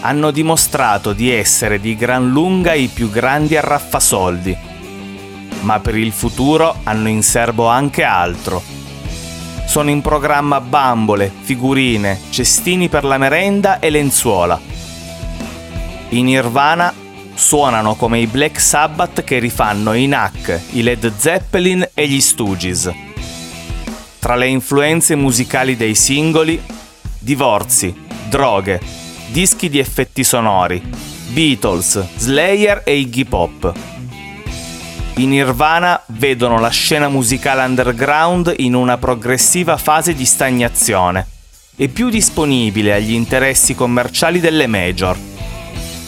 hanno 0.00 0.30
dimostrato 0.30 1.12
di 1.12 1.30
essere 1.30 1.80
di 1.80 1.96
gran 1.96 2.30
lunga 2.30 2.72
i 2.72 2.88
più 2.88 3.10
grandi 3.10 3.56
arraffasoldi. 3.56 4.56
Ma 5.62 5.80
per 5.80 5.96
il 5.96 6.12
futuro 6.12 6.76
hanno 6.84 7.08
in 7.08 7.22
serbo 7.22 7.66
anche 7.66 8.04
altro. 8.04 8.62
Sono 9.66 9.90
in 9.90 10.00
programma 10.00 10.60
bambole, 10.60 11.30
figurine, 11.40 12.18
cestini 12.30 12.88
per 12.88 13.04
la 13.04 13.18
merenda 13.18 13.80
e 13.80 13.90
lenzuola. 13.90 14.58
I 16.10 16.22
Nirvana 16.22 16.94
suonano 17.34 17.94
come 17.94 18.18
i 18.18 18.26
Black 18.26 18.60
Sabbath 18.60 19.24
che 19.24 19.38
rifanno 19.38 19.92
i 19.94 20.06
Knack, 20.06 20.60
i 20.72 20.82
Led 20.82 21.12
Zeppelin 21.16 21.88
e 21.92 22.08
gli 22.08 22.20
Stooges. 22.20 22.90
Tra 24.18 24.36
le 24.36 24.46
influenze 24.46 25.14
musicali 25.16 25.76
dei 25.76 25.94
singoli 25.94 26.60
divorzi, 27.18 27.94
droghe, 28.28 28.80
dischi 29.28 29.68
di 29.68 29.78
effetti 29.78 30.24
sonori, 30.24 30.82
Beatles, 31.28 32.06
Slayer 32.16 32.82
e 32.84 32.96
Iggy 32.96 33.24
Pop. 33.24 33.72
I 35.16 35.26
Nirvana 35.26 36.00
vedono 36.06 36.60
la 36.60 36.68
scena 36.68 37.08
musicale 37.08 37.62
underground 37.64 38.54
in 38.58 38.74
una 38.74 38.98
progressiva 38.98 39.76
fase 39.76 40.14
di 40.14 40.24
stagnazione 40.24 41.26
e 41.76 41.88
più 41.88 42.08
disponibile 42.08 42.94
agli 42.94 43.12
interessi 43.12 43.74
commerciali 43.74 44.40
delle 44.40 44.66
major. 44.66 45.18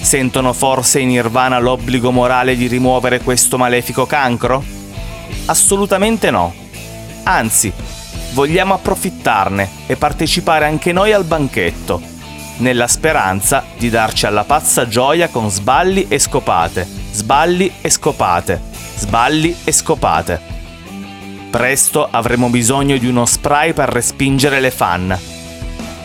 Sentono 0.00 0.52
forse 0.52 1.00
i 1.00 1.06
Nirvana 1.06 1.58
l'obbligo 1.58 2.10
morale 2.10 2.56
di 2.56 2.66
rimuovere 2.66 3.20
questo 3.20 3.58
malefico 3.58 4.06
cancro? 4.06 4.62
Assolutamente 5.46 6.30
no. 6.30 6.54
Anzi, 7.24 7.72
vogliamo 8.32 8.74
approfittarne 8.74 9.68
e 9.86 9.96
partecipare 9.96 10.66
anche 10.66 10.92
noi 10.92 11.12
al 11.12 11.24
banchetto, 11.24 12.00
nella 12.58 12.86
speranza 12.86 13.64
di 13.76 13.88
darci 13.90 14.26
alla 14.26 14.44
pazza 14.44 14.86
gioia 14.86 15.28
con 15.28 15.50
sballi 15.50 16.06
e 16.08 16.18
scopate, 16.18 16.86
sballi 17.10 17.72
e 17.80 17.90
scopate, 17.90 18.60
sballi 18.96 19.56
e 19.64 19.72
scopate. 19.72 20.40
Presto 21.50 22.06
avremo 22.10 22.48
bisogno 22.48 22.96
di 22.96 23.06
uno 23.06 23.26
spray 23.26 23.72
per 23.72 23.88
respingere 23.88 24.60
le 24.60 24.70
fan. 24.70 25.18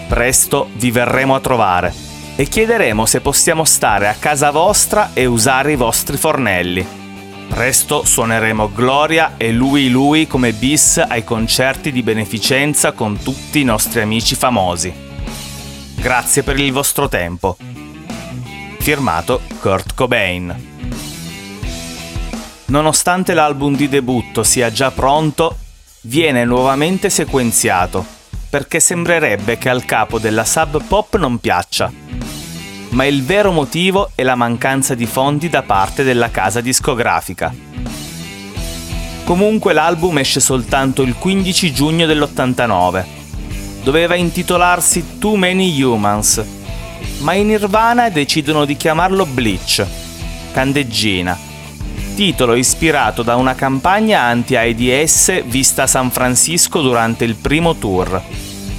Presto 0.07 0.69
vi 0.73 0.91
verremo 0.91 1.35
a 1.35 1.39
trovare 1.39 1.93
e 2.35 2.45
chiederemo 2.45 3.05
se 3.05 3.21
possiamo 3.21 3.63
stare 3.63 4.07
a 4.07 4.15
casa 4.17 4.51
vostra 4.51 5.11
e 5.13 5.25
usare 5.25 5.73
i 5.73 5.75
vostri 5.75 6.17
fornelli. 6.17 7.04
Presto 7.47 8.03
suoneremo 8.03 8.71
Gloria 8.73 9.35
e 9.37 9.51
Lui 9.51 9.89
Lui 9.89 10.27
come 10.27 10.51
bis 10.51 10.97
ai 10.97 11.23
concerti 11.23 11.91
di 11.91 12.03
beneficenza 12.03 12.91
con 12.91 13.17
tutti 13.21 13.61
i 13.61 13.63
nostri 13.63 14.01
amici 14.01 14.35
famosi. 14.35 14.93
Grazie 15.95 16.43
per 16.43 16.59
il 16.59 16.71
vostro 16.71 17.07
tempo. 17.07 17.57
Firmato 18.79 19.41
Kurt 19.59 19.93
Cobain. 19.93 20.73
Nonostante 22.65 23.33
l'album 23.33 23.75
di 23.75 23.87
debutto 23.87 24.43
sia 24.43 24.71
già 24.71 24.91
pronto, 24.91 25.57
viene 26.01 26.43
nuovamente 26.45 27.09
sequenziato, 27.09 28.05
perché 28.49 28.79
sembrerebbe 28.79 29.57
che 29.57 29.69
al 29.69 29.85
capo 29.85 30.19
della 30.19 30.43
sub 30.43 30.83
pop 30.83 31.15
non 31.17 31.39
piaccia 31.39 32.03
ma 32.95 33.03
il 33.03 33.23
vero 33.23 33.51
motivo 33.51 34.11
è 34.15 34.23
la 34.23 34.35
mancanza 34.35 34.95
di 34.95 35.05
fondi 35.05 35.49
da 35.49 35.63
parte 35.63 36.03
della 36.03 36.31
casa 36.31 36.61
discografica. 36.61 37.53
Comunque 39.25 39.73
l'album 39.73 40.17
esce 40.19 40.39
soltanto 40.39 41.01
il 41.01 41.15
15 41.15 41.73
giugno 41.73 42.05
dell'89. 42.05 43.05
Doveva 43.83 44.15
intitolarsi 44.15 45.17
Too 45.19 45.35
Many 45.35 45.81
Humans, 45.81 46.45
ma 47.19 47.33
in 47.33 47.47
Nirvana 47.47 48.09
decidono 48.09 48.63
di 48.63 48.77
chiamarlo 48.77 49.25
Bleach, 49.25 49.85
candeggina, 50.53 51.37
titolo 52.15 52.55
ispirato 52.55 53.23
da 53.23 53.35
una 53.35 53.55
campagna 53.55 54.21
anti-AIDS 54.21 55.43
vista 55.47 55.83
a 55.83 55.87
San 55.87 56.11
Francisco 56.11 56.81
durante 56.81 57.25
il 57.25 57.35
primo 57.35 57.75
tour, 57.75 58.21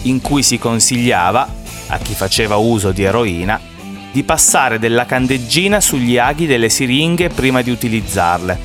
in 0.02 0.22
cui 0.22 0.42
si 0.42 0.58
consigliava, 0.58 1.46
a 1.88 1.98
chi 1.98 2.14
faceva 2.14 2.56
uso 2.56 2.92
di 2.92 3.02
eroina, 3.02 3.74
di 4.16 4.22
passare 4.22 4.78
della 4.78 5.04
candeggina 5.04 5.78
sugli 5.78 6.16
aghi 6.16 6.46
delle 6.46 6.70
siringhe 6.70 7.28
prima 7.28 7.60
di 7.60 7.68
utilizzarle, 7.68 8.58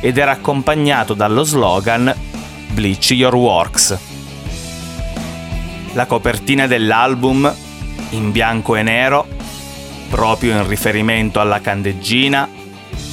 ed 0.00 0.16
era 0.16 0.30
accompagnato 0.30 1.12
dallo 1.12 1.42
slogan 1.42 2.14
Bleach 2.68 3.10
Your 3.10 3.34
Works. 3.34 3.98
La 5.92 6.06
copertina 6.06 6.66
dell'album, 6.66 7.54
in 8.12 8.32
bianco 8.32 8.74
e 8.74 8.82
nero, 8.82 9.28
proprio 10.08 10.52
in 10.52 10.66
riferimento 10.66 11.40
alla 11.40 11.60
candeggina, 11.60 12.48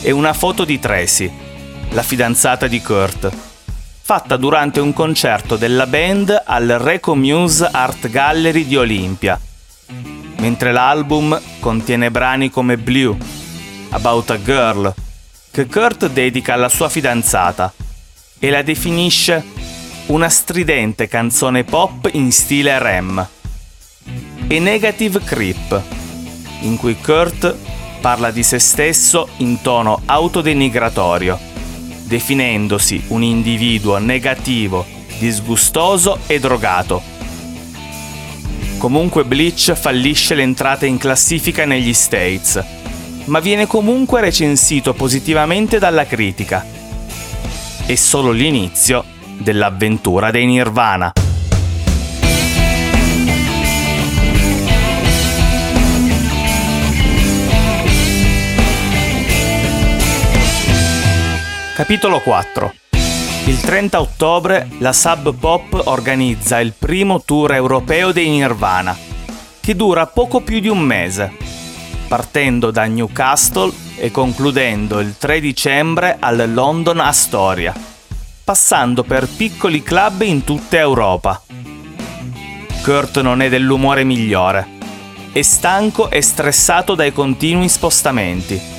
e 0.01 0.09
una 0.11 0.31
foto 0.31 0.63
di 0.63 0.79
Tracy, 0.79 1.29
la 1.89 2.01
fidanzata 2.01 2.67
di 2.67 2.81
Kurt, 2.81 3.29
fatta 4.01 4.37
durante 4.37 4.79
un 4.79 4.93
concerto 4.93 5.57
della 5.57 5.85
band 5.85 6.43
al 6.45 6.77
Reco 6.79 7.13
Muse 7.13 7.67
Art 7.69 8.07
Gallery 8.07 8.65
di 8.65 8.77
Olimpia, 8.77 9.37
mentre 10.43 10.73
l'album 10.73 11.39
contiene 11.61 12.11
brani 12.11 12.49
come 12.49 12.77
Blue, 12.77 13.15
About 13.91 14.31
a 14.31 14.41
Girl, 14.41 14.93
che 15.49 15.67
Kurt 15.67 16.09
dedica 16.09 16.55
alla 16.55 16.67
sua 16.67 16.89
fidanzata 16.89 17.71
e 18.39 18.49
la 18.49 18.61
definisce 18.61 19.41
una 20.07 20.27
stridente 20.27 21.07
canzone 21.07 21.63
pop 21.63 22.09
in 22.11 22.29
stile 22.33 22.77
Rem, 22.77 23.25
e 24.49 24.59
Negative 24.59 25.21
Creep, 25.23 25.81
in 26.63 26.75
cui 26.75 26.97
Kurt 26.99 27.55
parla 28.01 28.29
di 28.29 28.43
se 28.43 28.59
stesso 28.59 29.29
in 29.37 29.61
tono 29.61 30.01
autodenigratorio, 30.05 31.39
definendosi 32.03 33.01
un 33.07 33.23
individuo 33.23 33.97
negativo, 33.97 34.85
disgustoso 35.19 36.19
e 36.27 36.37
drogato. 36.37 37.12
Comunque 38.83 39.23
Bleach 39.23 39.75
fallisce 39.75 40.35
l'entrata 40.35 40.85
in 40.85 40.97
classifica 40.97 41.63
negli 41.63 41.93
States, 41.93 42.61
ma 43.27 43.39
viene 43.39 43.65
comunque 43.65 44.19
recensito 44.19 44.93
positivamente 44.93 45.79
dalla 45.79 46.05
critica. 46.05 46.65
È 47.85 47.95
solo 47.95 48.31
l'inizio 48.31 49.05
dell'avventura 49.37 50.31
dei 50.31 50.45
Nirvana. 50.45 51.13
Capitolo 61.73 62.19
4 62.19 62.82
il 63.45 63.59
30 63.59 63.99
ottobre 63.99 64.69
la 64.77 64.93
Sub 64.93 65.35
Pop 65.35 65.81
organizza 65.85 66.61
il 66.61 66.73
primo 66.77 67.23
tour 67.23 67.53
europeo 67.53 68.13
dei 68.13 68.29
Nirvana, 68.29 68.97
che 69.59 69.75
dura 69.75 70.07
poco 70.07 70.39
più 70.39 70.61
di 70.61 70.69
un 70.69 70.79
mese, 70.79 71.35
partendo 72.07 72.71
da 72.71 72.85
Newcastle 72.85 73.69
e 73.97 74.11
concludendo 74.11 75.01
il 75.01 75.17
3 75.17 75.41
dicembre 75.41 76.15
al 76.19 76.51
London 76.53 77.01
Astoria, 77.01 77.73
passando 78.45 79.03
per 79.03 79.27
piccoli 79.27 79.83
club 79.83 80.21
in 80.21 80.45
tutta 80.45 80.77
Europa. 80.77 81.41
Kurt 82.81 83.19
non 83.19 83.41
è 83.41 83.49
dell'umore 83.49 84.05
migliore, 84.05 84.67
è 85.33 85.41
stanco 85.41 86.09
e 86.09 86.21
stressato 86.21 86.95
dai 86.95 87.11
continui 87.11 87.67
spostamenti 87.67 88.71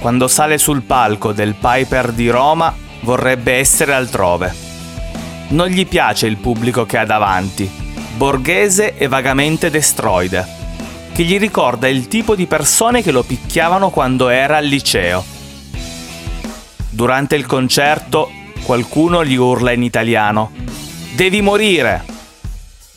quando 0.00 0.28
sale 0.28 0.58
sul 0.58 0.82
palco 0.82 1.32
del 1.32 1.54
Piper 1.54 2.12
di 2.12 2.28
Roma 2.28 2.86
vorrebbe 3.00 3.52
essere 3.54 3.94
altrove. 3.94 4.54
Non 5.48 5.68
gli 5.68 5.86
piace 5.86 6.26
il 6.26 6.36
pubblico 6.36 6.84
che 6.84 6.98
ha 6.98 7.04
davanti, 7.04 7.70
borghese 8.16 8.96
e 8.96 9.08
vagamente 9.08 9.70
destroide, 9.70 10.46
che 11.12 11.22
gli 11.22 11.38
ricorda 11.38 11.88
il 11.88 12.08
tipo 12.08 12.34
di 12.34 12.46
persone 12.46 13.02
che 13.02 13.12
lo 13.12 13.22
picchiavano 13.22 13.90
quando 13.90 14.28
era 14.28 14.56
al 14.56 14.66
liceo. 14.66 15.24
Durante 16.90 17.36
il 17.36 17.46
concerto 17.46 18.30
qualcuno 18.62 19.24
gli 19.24 19.36
urla 19.36 19.72
in 19.72 19.82
italiano 19.82 20.50
Devi 21.18 21.42
morire! 21.42 22.04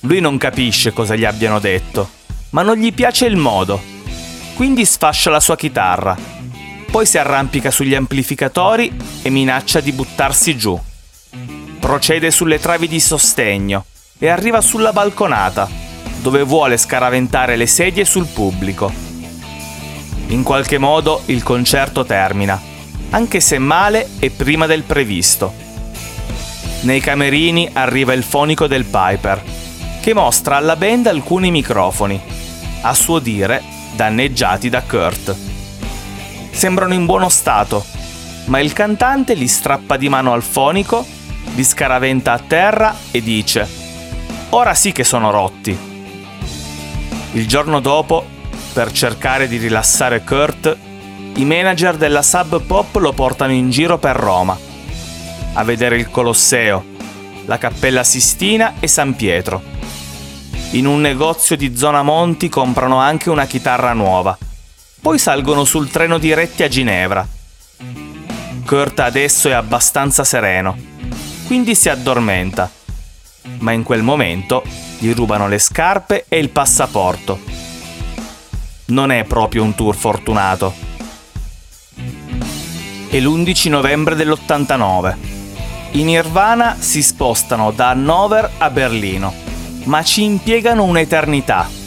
Lui 0.02 0.20
non 0.20 0.38
capisce 0.38 0.94
cosa 0.94 1.16
gli 1.16 1.26
abbiano 1.26 1.58
detto, 1.58 2.08
ma 2.52 2.62
non 2.62 2.78
gli 2.78 2.94
piace 2.94 3.26
il 3.26 3.36
modo. 3.36 3.82
Quindi 4.54 4.86
sfascia 4.86 5.32
la 5.32 5.40
sua 5.40 5.56
chitarra 5.56 6.16
poi 6.92 7.06
si 7.06 7.18
arrampica 7.18 7.72
sugli 7.72 7.96
amplificatori 7.96 8.94
e 9.22 9.30
minaccia 9.30 9.80
di 9.80 9.94
buttarsi 9.94 10.58
giù. 10.58 10.78
Procede 11.80 12.30
sulle 12.32 12.60
travi 12.60 12.90
di 12.90 13.00
sostegno 13.00 13.86
e 14.20 14.28
arriva 14.28 14.60
sulla 14.60 14.92
balconata, 14.92 15.70
dove 16.22 16.44
vuole 16.44 16.76
scaraventare 16.76 17.56
le 17.56 17.66
sedie 17.66 18.04
sul 18.04 18.26
pubblico. 18.26 18.92
In 20.28 20.44
qualche 20.44 20.78
modo 20.78 21.22
il 21.28 21.44
concerto 21.44 22.04
termina, 22.04 22.62
anche 23.12 23.40
se 23.40 23.58
male 23.58 24.10
e 24.20 24.30
prima 24.30 24.66
del 24.66 24.84
previsto. 24.84 25.54
Nei 26.82 27.00
camerini 27.00 27.70
arriva 27.72 28.12
il 28.12 28.24
fonico 28.24 28.68
del 28.68 28.84
Piper, 28.84 29.42
che 30.02 30.14
mostra 30.14 30.58
alla 30.58 30.76
band 30.76 31.08
alcuni 31.08 31.52
microfoni, 31.52 32.20
a 32.82 32.94
suo 32.94 33.20
dire 33.20 33.64
danneggiati 33.96 34.68
da 34.68 34.82
Kurt 34.82 35.51
sembrano 36.52 36.94
in 36.94 37.06
buono 37.06 37.30
stato, 37.30 37.84
ma 38.46 38.60
il 38.60 38.74
cantante 38.74 39.34
li 39.34 39.48
strappa 39.48 39.98
di 39.98 40.10
mano 40.10 40.34
al 40.34 40.44
fonico, 40.44 41.06
li 41.56 41.64
scaraventa 41.64 42.34
a 42.34 42.40
terra 42.40 42.96
e 43.12 43.22
dice 43.22 43.68
Ora 44.50 44.74
sì 44.74 44.92
che 44.92 45.04
sono 45.04 45.32
rotti. 45.32 45.78
Il 47.34 47.48
giorno 47.48 47.80
dopo, 47.80 48.26
per 48.74 48.92
cercare 48.92 49.48
di 49.48 49.58
rilassare 49.58 50.24
Kurt, 50.24 50.78
i 51.36 51.46
manager 51.46 51.96
della 51.96 52.22
Sub 52.22 52.62
Pop 52.62 52.96
lo 52.96 53.14
portano 53.14 53.54
in 53.54 53.70
giro 53.70 53.98
per 53.98 54.18
Roma, 54.18 54.58
a 55.54 55.64
vedere 55.64 55.96
il 55.96 56.10
Colosseo, 56.10 56.84
la 57.46 57.58
Cappella 57.58 58.04
Sistina 58.04 58.74
e 58.82 58.88
San 58.88 59.16
Pietro. 59.16 59.62
In 60.72 60.86
un 60.86 61.00
negozio 61.00 61.56
di 61.56 61.76
zona 61.76 62.04
Monti 62.04 62.50
comprano 62.50 62.98
anche 62.98 63.30
una 63.30 63.46
chitarra 63.46 63.94
nuova 63.94 64.38
poi 65.02 65.18
salgono 65.18 65.66
sul 65.66 65.90
treno 65.90 66.20
diretti 66.20 66.62
a 66.62 66.68
Ginevra. 66.68 67.28
Kurt 68.64 69.00
adesso 69.00 69.50
è 69.50 69.54
abbastanza 69.54 70.24
sereno, 70.24 70.78
quindi 71.48 71.74
si 71.74 71.90
addormenta. 71.90 72.70
Ma 73.60 73.72
in 73.72 73.82
quel 73.82 74.04
momento 74.04 74.64
gli 75.00 75.12
rubano 75.14 75.48
le 75.48 75.58
scarpe 75.58 76.26
e 76.28 76.38
il 76.38 76.50
passaporto. 76.50 77.40
Non 78.86 79.12
è 79.12 79.24
proprio 79.24 79.64
un 79.64 79.74
tour 79.74 79.96
fortunato. 79.96 80.72
È 83.10 83.20
l'11 83.20 83.70
novembre 83.70 84.16
dell'89. 84.16 85.16
I 85.94 86.04
Nirvana 86.04 86.76
si 86.78 87.02
spostano 87.02 87.72
da 87.72 87.90
Hannover 87.90 88.52
a 88.60 88.70
Berlino, 88.70 89.34
ma 89.86 90.04
ci 90.04 90.24
impiegano 90.24 90.84
un'eternità 90.84 91.80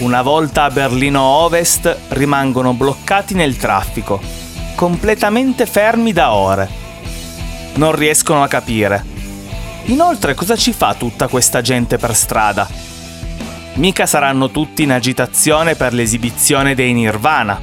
una 0.00 0.22
volta 0.22 0.64
a 0.64 0.70
Berlino 0.70 1.20
Ovest 1.20 1.94
rimangono 2.08 2.72
bloccati 2.72 3.34
nel 3.34 3.56
traffico, 3.58 4.18
completamente 4.74 5.66
fermi 5.66 6.12
da 6.14 6.32
ore. 6.32 6.68
Non 7.74 7.94
riescono 7.94 8.42
a 8.42 8.48
capire. 8.48 9.04
Inoltre 9.84 10.32
cosa 10.34 10.56
ci 10.56 10.72
fa 10.72 10.94
tutta 10.94 11.28
questa 11.28 11.60
gente 11.60 11.98
per 11.98 12.14
strada? 12.14 12.66
Mica 13.74 14.06
saranno 14.06 14.50
tutti 14.50 14.84
in 14.84 14.92
agitazione 14.92 15.74
per 15.74 15.92
l'esibizione 15.92 16.74
dei 16.74 16.94
Nirvana. 16.94 17.60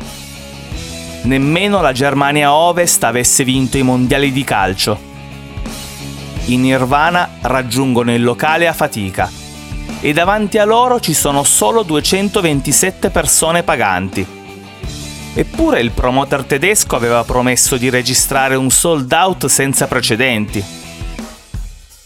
Nemmeno 1.23 1.81
la 1.81 1.91
Germania 1.91 2.53
Ovest 2.53 3.03
avesse 3.03 3.43
vinto 3.43 3.79
i 3.79 3.83
mondiali 3.83 4.31
di 4.31 4.43
calcio. 4.43 4.99
I 6.45 6.57
Nirvana 6.57 7.29
raggiungono 7.41 8.13
il 8.13 8.23
locale 8.23 8.67
a 8.67 8.73
fatica 8.73 9.45
e 9.99 10.13
davanti 10.13 10.57
a 10.57 10.65
loro 10.65 10.99
ci 10.99 11.13
sono 11.13 11.43
solo 11.43 11.83
227 11.83 13.09
persone 13.09 13.63
paganti. 13.63 14.25
Eppure 15.33 15.81
il 15.81 15.91
promoter 15.91 16.43
tedesco 16.43 16.95
aveva 16.95 17.23
promesso 17.23 17.77
di 17.77 17.89
registrare 17.89 18.55
un 18.55 18.69
sold 18.69 19.11
out 19.11 19.45
senza 19.45 19.87
precedenti. 19.87 20.63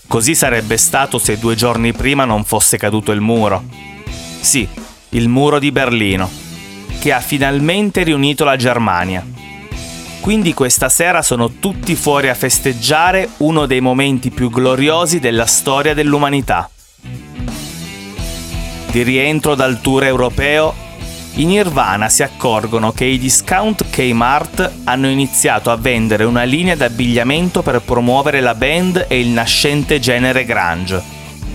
Così 0.07 0.35
sarebbe 0.35 0.75
stato 0.75 1.17
se 1.17 1.39
due 1.39 1.55
giorni 1.55 1.93
prima 1.93 2.25
non 2.25 2.43
fosse 2.43 2.77
caduto 2.77 3.13
il 3.13 3.21
muro. 3.21 3.63
Sì, 4.41 4.67
il 5.09 5.29
muro 5.29 5.59
di 5.59 5.71
Berlino, 5.71 6.29
che 6.99 7.13
ha 7.13 7.21
finalmente 7.21 8.03
riunito 8.03 8.43
la 8.43 8.57
Germania. 8.57 9.25
Quindi 10.19 10.53
questa 10.53 10.89
sera 10.89 11.21
sono 11.21 11.53
tutti 11.59 11.95
fuori 11.95 12.27
a 12.27 12.35
festeggiare 12.35 13.29
uno 13.37 13.65
dei 13.65 13.79
momenti 13.79 14.29
più 14.29 14.49
gloriosi 14.49 15.19
della 15.19 15.45
storia 15.45 15.93
dell'umanità. 15.93 16.69
Di 18.91 19.03
rientro 19.03 19.55
dal 19.55 19.79
tour 19.79 20.03
europeo, 20.03 20.73
i 21.35 21.45
Nirvana 21.45 22.09
si 22.09 22.23
accorgono 22.23 22.91
che 22.91 23.05
i 23.05 23.17
discount 23.17 23.89
Kmart 23.89 24.69
hanno 24.83 25.07
iniziato 25.07 25.71
a 25.71 25.77
vendere 25.77 26.25
una 26.25 26.43
linea 26.43 26.75
d'abbigliamento 26.75 27.61
per 27.61 27.79
promuovere 27.79 28.41
la 28.41 28.53
band 28.53 29.05
e 29.07 29.21
il 29.21 29.29
nascente 29.29 30.01
genere 30.01 30.43
grunge. 30.43 31.01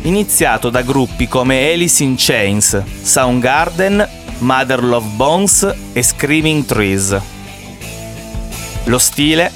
Iniziato 0.03 0.71
da 0.71 0.81
gruppi 0.81 1.29
come 1.29 1.71
Alice 1.71 2.03
in 2.03 2.15
Chains, 2.17 2.83
Soundgarden, 3.03 4.09
Mother 4.39 4.83
Love 4.83 5.09
Bones 5.17 5.75
e 5.93 6.03
Screaming 6.03 6.65
Trees. 6.65 7.21
Lo 8.85 8.99
stile, 8.99 9.53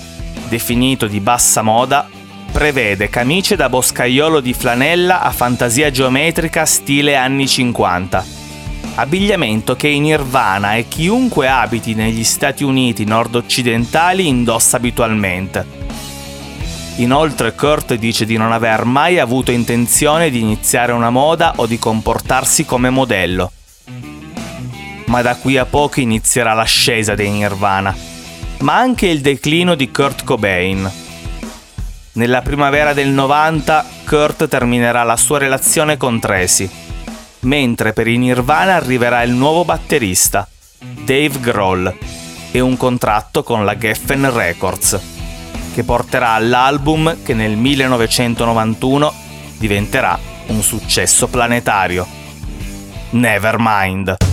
definito 0.50 1.06
di 1.06 1.20
bassa 1.20 1.62
moda, 1.62 2.06
prevede 2.50 3.08
camicie 3.08 3.56
da 3.56 3.68
boscaiolo 3.68 4.40
di 4.40 4.52
flanella 4.52 5.20
a 5.22 5.30
fantasia 5.30 5.90
geometrica 5.90 6.64
stile 6.64 7.16
anni 7.16 7.46
50 7.46 8.38
abbigliamento 9.00 9.76
che 9.76 9.88
in 9.88 10.02
Nirvana 10.02 10.74
e 10.74 10.86
chiunque 10.88 11.48
abiti 11.48 11.94
negli 11.94 12.24
Stati 12.24 12.64
Uniti 12.64 13.04
nord-occidentali 13.04 14.26
indossa 14.26 14.76
abitualmente. 14.76 15.78
Inoltre 16.96 17.54
Kurt 17.54 17.94
dice 17.94 18.26
di 18.26 18.36
non 18.36 18.52
aver 18.52 18.84
mai 18.84 19.18
avuto 19.18 19.52
intenzione 19.52 20.28
di 20.28 20.40
iniziare 20.40 20.92
una 20.92 21.08
moda 21.08 21.54
o 21.56 21.66
di 21.66 21.78
comportarsi 21.78 22.66
come 22.66 22.90
modello. 22.90 23.52
Ma 25.06 25.22
da 25.22 25.34
qui 25.36 25.56
a 25.56 25.64
poco 25.64 26.00
inizierà 26.00 26.52
l'ascesa 26.52 27.14
dei 27.14 27.30
Nirvana, 27.30 27.96
ma 28.60 28.76
anche 28.76 29.06
il 29.06 29.20
declino 29.20 29.74
di 29.74 29.90
Kurt 29.90 30.24
Cobain. 30.24 31.08
Nella 32.12 32.42
primavera 32.42 32.92
del 32.92 33.08
90 33.08 33.84
Kurt 34.06 34.48
terminerà 34.48 35.02
la 35.02 35.16
sua 35.16 35.38
relazione 35.38 35.96
con 35.96 36.18
Tracy 36.18 36.88
mentre 37.40 37.92
per 37.92 38.06
i 38.06 38.18
Nirvana 38.18 38.74
arriverà 38.74 39.22
il 39.22 39.32
nuovo 39.32 39.64
batterista, 39.64 40.46
Dave 40.78 41.40
Grohl, 41.40 41.96
e 42.50 42.60
un 42.60 42.76
contratto 42.76 43.42
con 43.42 43.64
la 43.64 43.76
Geffen 43.78 44.30
Records, 44.32 45.00
che 45.72 45.84
porterà 45.84 46.32
all'album 46.32 47.22
che 47.22 47.34
nel 47.34 47.56
1991 47.56 49.14
diventerà 49.56 50.18
un 50.48 50.62
successo 50.62 51.28
planetario. 51.28 52.06
Nevermind. 53.10 54.29